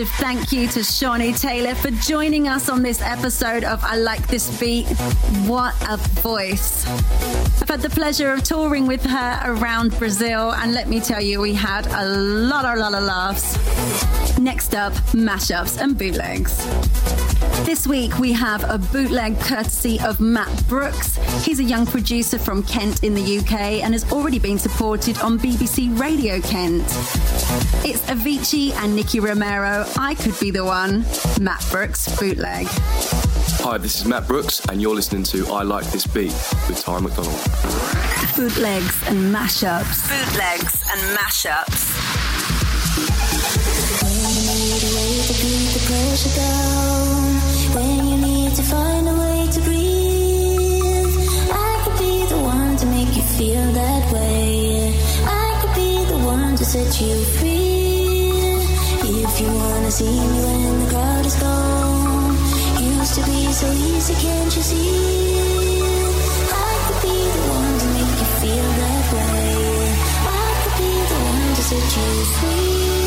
Massive 0.00 0.16
thank 0.16 0.52
you 0.52 0.66
to 0.68 0.82
Shawnee 0.82 1.34
Taylor 1.34 1.74
for 1.74 1.90
joining 1.90 2.48
us 2.48 2.70
on 2.70 2.80
this 2.80 3.02
episode 3.02 3.64
of 3.64 3.84
I 3.84 3.96
Like 3.96 4.26
This 4.28 4.58
Beat. 4.58 4.86
What 5.46 5.74
a 5.90 5.98
voice. 6.22 6.86
I've 7.60 7.68
had 7.68 7.82
the 7.82 7.90
pleasure 7.90 8.32
of 8.32 8.42
touring 8.42 8.86
with 8.86 9.04
her 9.04 9.42
around 9.44 9.98
Brazil, 9.98 10.52
and 10.52 10.72
let 10.72 10.88
me 10.88 11.00
tell 11.00 11.20
you, 11.20 11.42
we 11.42 11.52
had 11.52 11.86
a 11.88 12.06
lot, 12.06 12.64
a 12.64 12.80
lot 12.80 12.94
of 12.94 13.02
laughs. 13.02 13.58
Next 14.38 14.74
up, 14.74 14.94
mashups 15.12 15.78
and 15.78 15.98
bootlegs. 15.98 16.56
This 17.66 17.86
week 17.86 18.18
we 18.18 18.32
have 18.32 18.64
a 18.70 18.78
bootleg 18.78 19.38
courtesy 19.38 20.00
of 20.00 20.18
Matt 20.18 20.66
Brooks. 20.66 21.16
He's 21.44 21.60
a 21.60 21.64
young 21.64 21.84
producer 21.84 22.38
from 22.38 22.62
Kent 22.62 23.04
in 23.04 23.12
the 23.12 23.38
UK 23.38 23.82
and 23.84 23.92
has 23.92 24.10
already 24.10 24.38
been 24.38 24.58
supported 24.58 25.18
on 25.20 25.38
BBC 25.38 25.98
Radio 26.00 26.40
Kent. 26.40 26.86
It's 27.84 28.02
Avicii 28.10 28.72
and 28.72 28.94
Nicky 28.94 29.20
Romero. 29.20 29.86
I 29.96 30.14
could 30.14 30.38
be 30.38 30.50
the 30.50 30.64
one. 30.64 31.04
Matt 31.40 31.64
Brooks 31.70 32.08
bootleg. 32.18 32.66
Hi, 33.62 33.78
this 33.78 34.00
is 34.00 34.06
Matt 34.06 34.26
Brooks, 34.26 34.64
and 34.68 34.80
you're 34.80 34.94
listening 34.94 35.22
to 35.24 35.46
I 35.52 35.62
Like 35.62 35.84
This 35.90 36.06
Beat 36.06 36.32
with 36.68 36.80
Ty 36.80 37.00
McDonald. 37.00 37.40
Bootlegs 38.36 39.02
and 39.08 39.34
mashups. 39.34 40.08
Bootlegs 40.08 40.82
and 40.90 41.18
mashups. 41.18 41.90
to 45.26 45.36
keep 45.36 45.68
the 45.74 45.80
pressure 45.86 46.34
down. 46.36 47.34
When 47.74 48.06
you 48.08 48.16
need 48.16 48.54
to 48.56 48.62
find 48.62 49.08
a 49.08 49.14
way 49.14 49.48
to 49.52 49.60
breathe, 49.60 51.28
I 51.52 51.82
could 51.84 51.98
be 51.98 52.26
the 52.26 52.38
one 52.38 52.76
to 52.78 52.86
make 52.86 53.14
you 53.16 53.22
feel 53.22 53.72
that 53.72 54.12
way. 54.12 54.69
Set 56.70 57.00
you 57.00 57.16
free. 57.40 58.30
If 59.02 59.40
you 59.40 59.48
wanna 59.48 59.90
see 59.90 60.04
me 60.04 60.40
when 60.46 60.78
the 60.78 60.90
crowd 60.90 61.26
is 61.26 61.34
gone, 61.34 62.36
used 62.78 63.14
to 63.16 63.22
be 63.26 63.52
so 63.52 63.66
easy, 63.72 64.14
can't 64.14 64.54
you 64.54 64.62
see? 64.62 65.80
I 66.68 66.72
could 66.86 67.02
be 67.02 67.18
the 67.34 67.42
one 67.58 67.74
to 67.80 67.86
make 67.96 68.16
you 68.22 68.28
feel 68.42 68.68
that 68.82 69.04
way. 69.16 69.50
I 70.38 70.48
could 70.62 70.76
be 70.78 70.92
the 71.10 71.18
one 71.32 71.54
to 71.56 71.62
set 71.70 71.96
you 71.96 72.24
free. 72.38 72.99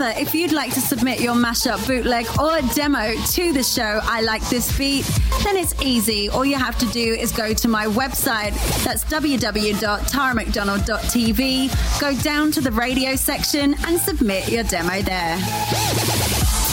Remember, 0.00 0.20
if 0.20 0.34
you'd 0.34 0.52
like 0.52 0.74
to 0.74 0.80
submit 0.80 1.20
your 1.20 1.34
mashup, 1.34 1.84
bootleg, 1.86 2.26
or 2.38 2.60
demo 2.74 3.14
to 3.32 3.52
the 3.52 3.62
show, 3.62 4.00
I 4.02 4.22
Like 4.22 4.42
This 4.48 4.76
Beat, 4.78 5.04
then 5.44 5.56
it's 5.56 5.80
easy. 5.82 6.30
All 6.30 6.44
you 6.44 6.56
have 6.56 6.76
to 6.78 6.86
do 6.86 7.14
is 7.14 7.30
go 7.32 7.54
to 7.54 7.68
my 7.68 7.86
website. 7.86 8.52
That's 8.84 9.04
www.taramcdonald.tv. 9.04 12.00
Go 12.00 12.14
down 12.22 12.50
to 12.52 12.60
the 12.60 12.70
radio 12.72 13.16
section 13.16 13.74
and 13.86 13.98
submit 14.00 14.48
your 14.48 14.64
demo 14.64 15.02
there. 15.02 15.36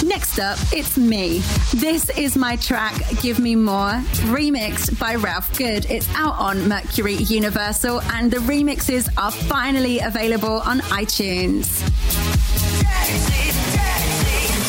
Next 0.06 0.40
up, 0.40 0.58
it's 0.72 0.98
me. 0.98 1.42
This 1.76 2.10
is 2.12 2.38
my 2.38 2.56
track, 2.58 2.94
Give 3.22 3.40
Me 3.40 3.56
More, 3.56 4.04
remixed 4.30 5.00
by 5.00 5.16
Ralph 5.16 5.58
Good. 5.58 5.90
It's 5.90 6.08
out 6.16 6.36
on 6.38 6.70
Mercury 6.70 7.16
Universal, 7.16 8.02
and 8.14 8.30
the 8.32 8.38
remixes 8.38 9.10
are 9.18 9.32
finally 9.32 10.00
available 10.00 10.62
on 10.62 10.82
iTunes. 10.82 11.84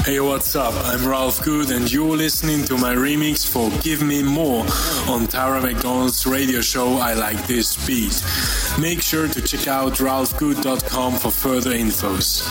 Hey, 0.09 0.21
what's 0.21 0.57
up? 0.57 0.73
I'm 0.87 1.07
Ralph 1.07 1.43
Good, 1.43 1.71
and 1.71 1.93
you're 1.93 2.17
listening 2.17 2.65
to 2.65 2.79
my 2.79 2.95
remix 2.95 3.47
for 3.47 3.69
Give 3.83 4.01
Me 4.01 4.23
More 4.23 4.65
on 5.07 5.27
Tara 5.27 5.61
McDonald's 5.61 6.27
radio 6.27 6.63
show 6.63 6.97
I 6.97 7.13
Like 7.13 7.47
This 7.47 7.77
Beat. 7.87 8.25
Make 8.81 9.03
sure 9.03 9.29
to 9.29 9.43
check 9.43 9.69
out 9.69 9.97
ralphgood.com 9.97 11.13
for 11.13 11.31
further 11.31 11.73
infos. 11.73 12.43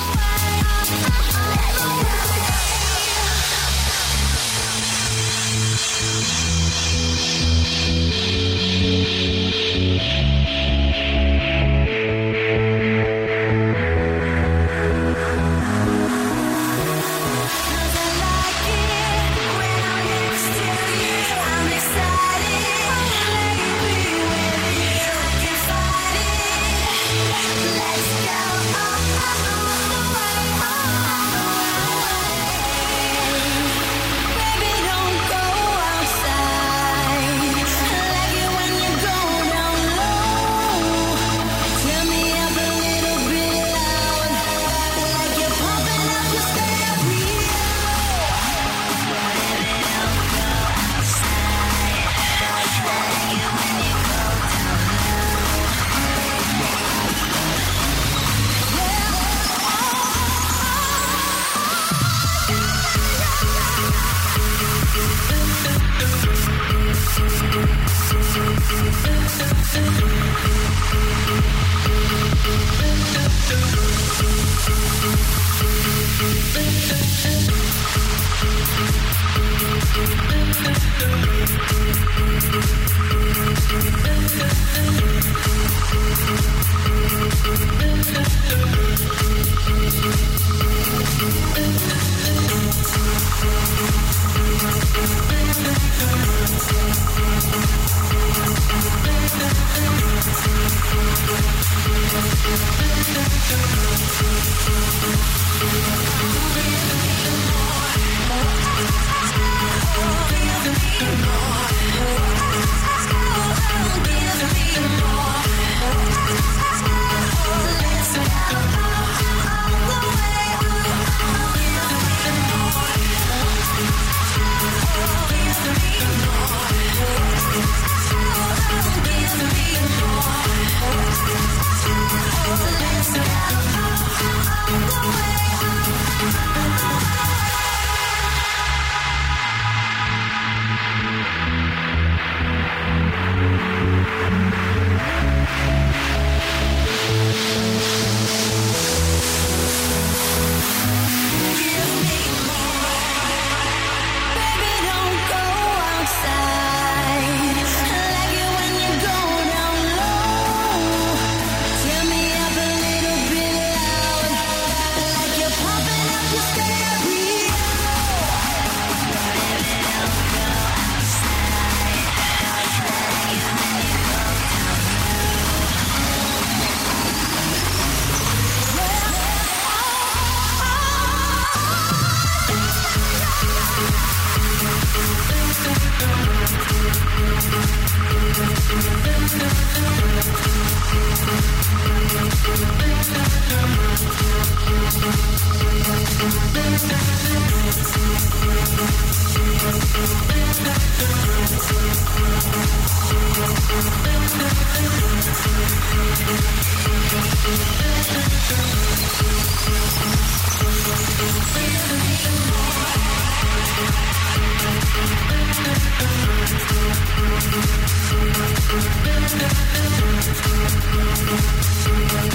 We 222.28 222.34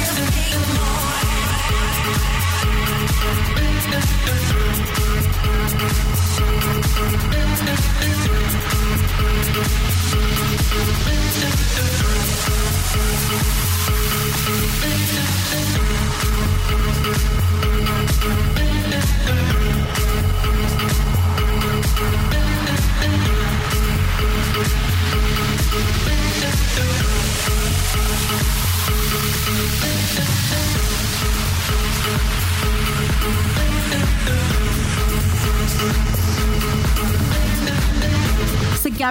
haven't 0.00 0.74
more. 0.74 1.03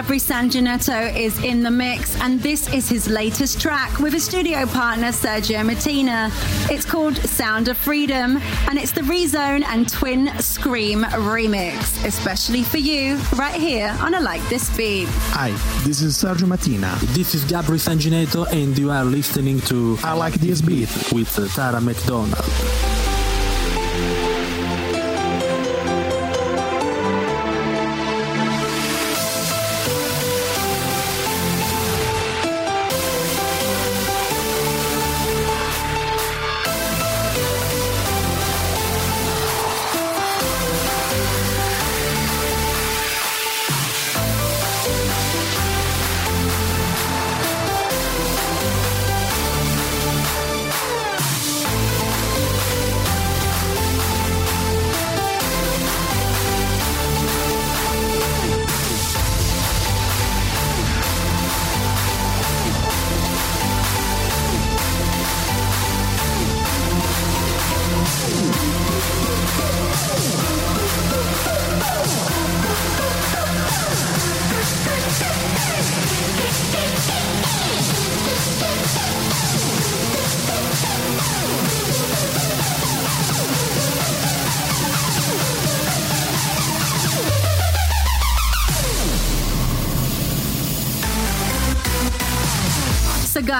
Gabri 0.04 0.20
Sanginetto 0.20 1.16
is 1.16 1.42
in 1.42 1.62
the 1.62 1.70
mix, 1.70 2.20
and 2.20 2.38
this 2.40 2.70
is 2.74 2.90
his 2.90 3.08
latest 3.08 3.58
track 3.58 3.98
with 4.00 4.12
his 4.12 4.22
studio 4.22 4.66
partner 4.66 5.06
Sergio 5.06 5.64
Martina. 5.64 6.28
It's 6.70 6.84
called 6.84 7.16
Sound 7.16 7.68
of 7.68 7.78
Freedom, 7.78 8.36
and 8.68 8.78
it's 8.78 8.92
the 8.92 9.00
Rezone 9.00 9.64
and 9.64 9.88
Twin 9.88 10.28
Scream 10.40 11.04
remix, 11.04 12.04
especially 12.04 12.62
for 12.62 12.76
you, 12.76 13.16
right 13.36 13.58
here 13.58 13.96
on 14.00 14.12
a 14.12 14.20
Like 14.20 14.46
This 14.50 14.68
Beat. 14.76 15.08
Hi, 15.32 15.52
this 15.86 16.02
is 16.02 16.22
Sergio 16.22 16.48
Martina. 16.48 16.94
This 17.14 17.34
is 17.34 17.42
Gabri 17.46 17.80
Sanginetto, 17.80 18.46
and 18.52 18.76
you 18.76 18.90
are 18.90 19.06
listening 19.06 19.58
to 19.62 19.96
I 20.02 20.12
Like 20.12 20.34
This 20.34 20.60
Beat 20.60 20.90
with 21.14 21.34
Tara 21.54 21.80
McDonald. 21.80 22.44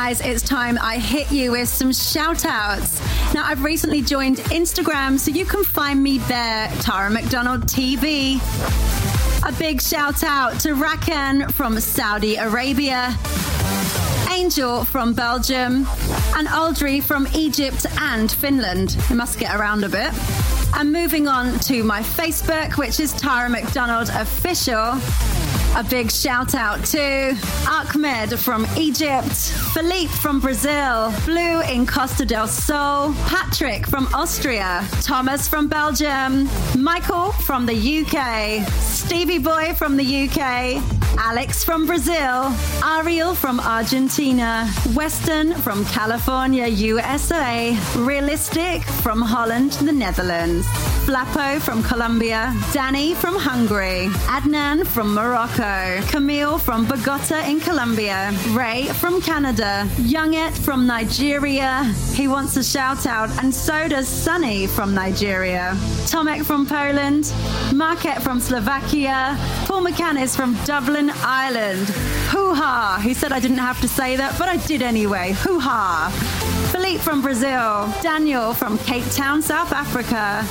Guys, 0.07 0.21
it's 0.21 0.43
time 0.43 0.79
I 0.83 0.99
hit 0.99 1.33
you 1.33 1.53
with 1.53 1.67
some 1.67 1.91
shout 1.91 2.45
outs. 2.45 3.01
Now, 3.33 3.47
I've 3.47 3.65
recently 3.65 4.03
joined 4.03 4.37
Instagram, 4.53 5.19
so 5.19 5.31
you 5.31 5.47
can 5.47 5.65
find 5.65 6.03
me 6.03 6.19
there, 6.19 6.69
Tara 6.81 7.09
McDonald 7.09 7.63
TV. 7.63 8.37
A 9.49 9.53
big 9.53 9.81
shout 9.81 10.23
out 10.23 10.61
to 10.61 10.75
Rakan 10.75 11.51
from 11.55 11.81
Saudi 11.81 12.37
Arabia, 12.37 13.17
Angel 14.31 14.85
from 14.85 15.15
Belgium, 15.15 15.87
and 16.37 16.49
Aldri 16.49 17.03
from 17.03 17.27
Egypt 17.35 17.87
and 17.99 18.31
Finland. 18.31 18.99
We 19.09 19.17
must 19.17 19.39
get 19.39 19.59
around 19.59 19.85
a 19.85 19.89
bit. 19.89 20.13
And 20.75 20.93
moving 20.93 21.29
on 21.29 21.59
to 21.61 21.83
my 21.83 22.03
Facebook, 22.03 22.77
which 22.77 23.01
is 23.01 23.15
Tara 23.15 23.49
McDonald 23.49 24.11
Official. 24.11 25.01
A 25.77 25.83
big 25.83 26.09
shout 26.09 26.55
out 26.55 26.85
to 26.87 27.37
Ahmed 27.69 28.39
from 28.39 28.65
Egypt, 28.77 29.35
Philippe 29.75 30.07
from 30.07 30.39
Brazil, 30.39 31.13
Blue 31.25 31.63
in 31.63 31.85
Costa 31.85 32.25
del 32.25 32.47
Sol, 32.47 33.13
Patrick 33.27 33.85
from 33.85 34.07
Austria, 34.15 34.87
Thomas 35.03 35.49
from 35.49 35.67
Belgium, 35.67 36.49
Michael 36.79 37.33
from 37.33 37.67
the 37.67 37.75
UK, 37.75 38.65
Stevie 38.71 39.39
Boy 39.39 39.75
from 39.75 39.97
the 39.97 40.29
UK, 40.29 41.04
Alex 41.19 41.65
from 41.65 41.87
Brazil, 41.87 42.53
Ariel 42.85 43.35
from 43.35 43.61
Argentina, 43.61 44.69
Weston 44.95 45.55
from 45.55 45.85
California, 45.87 46.67
USA, 46.67 47.77
Realistic 47.97 48.83
from 48.83 49.23
Holland, 49.23 49.73
the 49.73 49.93
Netherlands, 49.93 50.67
Flappo 51.07 51.61
from 51.61 51.83
Colombia, 51.83 52.55
Danny 52.73 53.15
from 53.15 53.37
Hungary, 53.37 54.09
Adnan 54.27 54.87
from 54.87 55.15
Morocco, 55.15 56.01
Camille 56.09 56.59
from 56.59 56.87
Bogota 56.87 57.41
in 57.49 57.61
Colombia, 57.61 58.33
Ray 58.51 58.85
from 58.87 59.21
Canada, 59.21 59.87
Younget 59.97 60.53
from 60.53 60.87
Nigeria. 60.87 61.85
He 62.15 62.29
wants 62.29 62.57
a 62.57 62.65
shout 62.65 63.07
out, 63.07 63.31
and 63.43 63.55
so 63.55 63.89
does 63.89 64.09
Sunny 64.09 64.67
from 64.67 64.95
Nigeria, 64.95 65.73
Tomek 66.07 66.45
from 66.45 66.67
Poland, 66.67 67.33
Market 67.73 68.21
from 68.23 68.41
Slovakia, 68.41 69.37
Paul 69.67 69.85
McCann 69.85 70.21
is 70.21 70.35
from 70.35 70.55
Dublin, 70.65 71.04
Ireland. 71.11 71.89
Hoo 72.31 72.55
ha! 72.55 73.01
He 73.03 73.15
said 73.15 73.33
I 73.33 73.41
didn't 73.41 73.59
have 73.59 73.81
to 73.81 73.89
say 73.89 74.17
that, 74.17 74.39
but 74.39 74.49
I 74.49 74.57
did 74.57 74.83
anyway. 74.83 75.33
Hoo 75.43 75.59
ha! 75.59 76.11
Philippe 76.73 77.03
from 77.03 77.23
Brazil, 77.23 77.93
Daniel 78.03 78.55
from 78.55 78.79
Cape 78.79 79.09
Town, 79.11 79.43
South 79.43 79.73
Africa. 79.73 80.45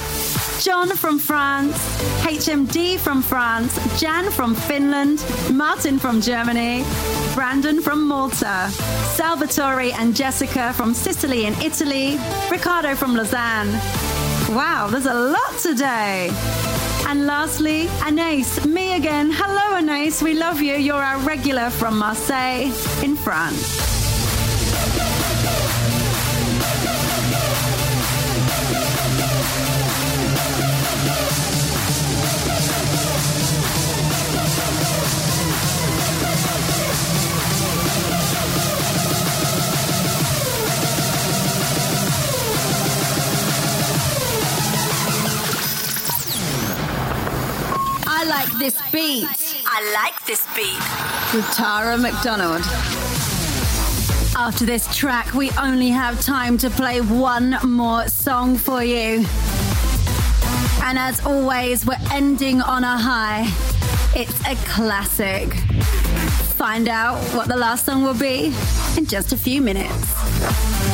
John 0.62 0.89
from 0.95 1.20
France, 1.20 1.76
HMD 2.24 2.97
from 2.97 3.22
France, 3.22 3.74
Jan 3.99 4.32
from 4.32 4.56
Finland, 4.56 5.24
Martin 5.51 5.99
from 5.99 6.22
Germany, 6.22 6.86
Brandon 7.36 7.82
from 7.82 8.08
Malta, 8.08 8.70
Salvatore 9.16 9.91
and 9.93 10.16
Jessica 10.16 10.72
from 10.74 10.93
Sicily 10.93 11.45
in 11.45 11.54
Italy, 11.56 12.18
Ricardo 12.49 12.95
from 12.95 13.16
Lausanne. 13.16 13.72
Wow, 14.56 14.88
there's 14.89 15.06
a 15.06 15.14
lot 15.14 15.58
today. 15.60 16.30
And 17.14 17.28
lastly, 17.28 17.88
Anais, 18.01 18.66
me 18.66 18.95
again. 18.95 19.30
Hello, 19.32 19.78
Anais. 19.78 20.24
We 20.24 20.34
love 20.34 20.64
you. 20.64 20.74
You're 20.74 20.95
our 20.95 21.20
regular 21.20 21.70
from 21.70 21.99
Marseille 21.99 22.72
in 23.03 23.16
France. 23.16 24.03
I 48.24 48.26
like 48.26 48.57
this 48.57 48.80
beat. 48.89 49.28
I 49.65 49.91
like 49.93 50.26
this 50.26 50.47
beat. 50.55 50.80
With 51.36 51.45
Tara 51.53 51.97
McDonald. 51.97 52.61
After 54.38 54.65
this 54.65 54.88
track, 54.95 55.34
we 55.34 55.51
only 55.59 55.89
have 55.89 56.21
time 56.21 56.57
to 56.59 56.69
play 56.69 57.01
one 57.01 57.57
more 57.65 58.07
song 58.07 58.55
for 58.55 58.82
you. 58.82 59.26
And 60.84 60.97
as 60.97 61.19
always, 61.26 61.86
we're 61.86 61.97
ending 62.13 62.61
on 62.61 62.86
a 62.86 62.97
high. 62.97 63.51
It's 64.15 64.39
a 64.47 64.55
classic. 64.69 65.53
Find 66.55 66.88
out 66.88 67.17
what 67.36 67.49
the 67.49 67.57
last 67.57 67.86
song 67.86 68.03
will 68.03 68.17
be 68.17 68.55
in 68.97 69.05
just 69.05 69.34
a 69.34 69.38
few 69.38 69.61
minutes. 69.61 70.93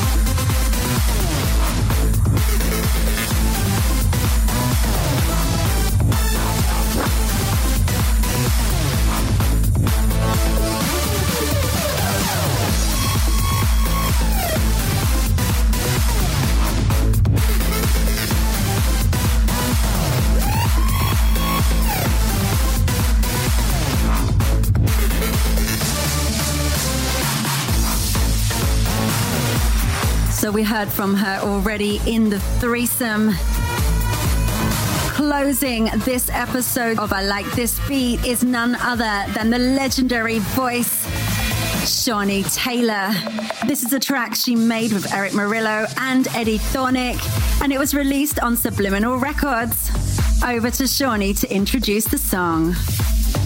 We 30.54 30.64
heard 30.64 30.89
from 30.89 31.16
her 31.16 31.39
already 31.43 32.02
in 32.08 32.30
the 32.30 32.39
threesome. 32.60 33.32
Closing 35.14 35.86
this 36.06 36.30
episode 36.32 36.97
of 36.97 37.14
I 37.14 37.24
Like 37.24 37.45
This 37.52 37.80
Beat 37.88 38.26
is 38.26 38.43
none 38.43 38.76
other 38.76 39.32
than 39.34 39.52
the 39.52 39.60
legendary 39.60 40.39
voice, 40.39 41.06
Shawnee 41.88 42.43
Taylor. 42.43 43.12
This 43.68 43.84
is 43.84 43.93
a 43.93 44.00
track 44.00 44.34
she 44.34 44.56
made 44.56 44.91
with 44.91 45.14
Erick 45.14 45.34
Morillo 45.34 45.86
and 46.00 46.28
Eddie 46.30 46.58
Thoneick, 46.58 47.22
and 47.62 47.72
it 47.72 47.78
was 47.78 47.93
released 47.93 48.39
on 48.39 48.58
Subliminal 48.58 49.18
Records. 49.18 49.91
Over 50.43 50.72
to 50.72 50.88
Shawnee 50.88 51.34
to 51.36 51.54
introduce 51.54 52.06
the 52.06 52.18
song. 52.18 52.76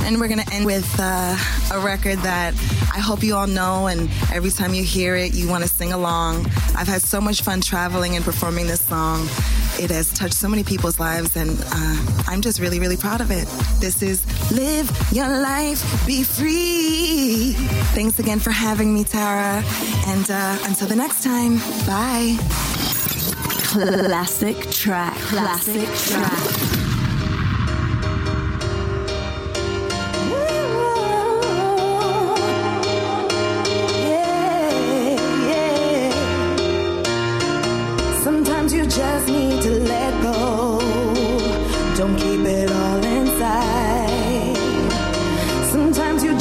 And 0.04 0.20
we're 0.20 0.28
going 0.28 0.42
to 0.42 0.54
end 0.54 0.66
with 0.66 0.90
uh, 1.00 1.38
a 1.72 1.80
record 1.80 2.20
that 2.20 2.54
I 2.94 3.00
hope 3.00 3.24
you 3.24 3.36
all 3.36 3.48
know, 3.48 3.88
and 3.88 4.10
every 4.32 4.52
time 4.52 4.74
you 4.74 4.84
hear 4.84 5.16
it, 5.16 5.34
you 5.34 5.48
want 5.48 5.64
to 5.64 5.70
sing 5.70 5.94
along. 5.94 6.46
I've 6.76 6.88
had 6.88 7.02
so 7.02 7.22
much 7.22 7.42
fun 7.42 7.62
traveling 7.62 8.16
and 8.16 8.24
performing 8.24 8.68
this 8.68 8.82
song. 8.82 9.28
It 9.80 9.90
has 9.90 10.14
touched 10.14 10.36
so 10.36 10.48
many 10.48 10.64
people's 10.64 11.00
lives, 11.00 11.36
and 11.36 11.58
uh, 11.60 12.24
I'm 12.28 12.42
just 12.42 12.60
really, 12.60 12.80
really 12.80 12.98
proud 12.98 13.22
of 13.22 13.32
it. 13.32 13.48
This 13.80 14.04
is 14.04 14.24
Live 14.52 14.92
Your 15.12 15.28
Life, 15.28 16.06
Be 16.06 16.24
Free. 16.24 17.54
Thanks 17.96 18.20
again 18.20 18.40
for 18.40 18.52
having 18.52 18.94
me, 18.94 19.04
Tara. 19.04 19.64
And 20.08 20.30
uh, 20.30 20.58
until 20.66 20.88
the 20.88 20.96
next 20.96 21.24
time, 21.24 21.58
bye. 21.88 22.38
Classic 23.74 24.70
track. 24.70 25.16
Classic 25.16 25.88
track. 26.08 26.38
Sometimes 26.38 26.63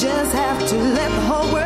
just 0.03 0.33
have 0.35 0.69
to 0.69 0.77
let 0.77 1.11
the 1.11 1.21
whole 1.21 1.53
world 1.53 1.62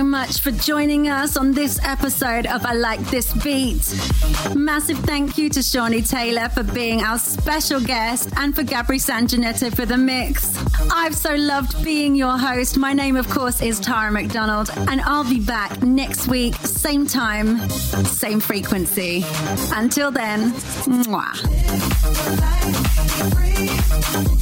so 0.00 0.04
much 0.04 0.40
for 0.40 0.50
joining 0.50 1.08
us 1.08 1.36
on 1.36 1.52
this 1.52 1.78
episode 1.84 2.46
of 2.46 2.64
I 2.64 2.72
Like 2.72 3.00
This 3.10 3.34
Beat. 3.44 3.84
Massive 4.56 4.98
thank 5.00 5.36
you 5.36 5.50
to 5.50 5.62
Shawnee 5.62 6.00
Taylor 6.00 6.48
for 6.48 6.62
being 6.62 7.02
our 7.02 7.18
special 7.18 7.80
guest 7.80 8.32
and 8.38 8.56
for 8.56 8.62
Gabri 8.62 8.98
Sanginetto 8.98 9.76
for 9.76 9.84
the 9.84 9.98
mix. 9.98 10.56
I've 10.90 11.14
so 11.14 11.34
loved 11.34 11.84
being 11.84 12.14
your 12.14 12.38
host. 12.38 12.78
My 12.78 12.94
name, 12.94 13.16
of 13.16 13.28
course, 13.28 13.60
is 13.60 13.78
Tara 13.78 14.10
McDonald, 14.10 14.70
and 14.74 15.02
I'll 15.02 15.28
be 15.28 15.40
back 15.40 15.82
next 15.82 16.28
week, 16.28 16.54
same 16.54 17.06
time, 17.06 17.68
same 17.68 18.40
frequency. 18.40 19.22
Until 19.74 20.10
then, 20.10 20.52
mwah. 20.86 21.36
Free, 24.00 24.40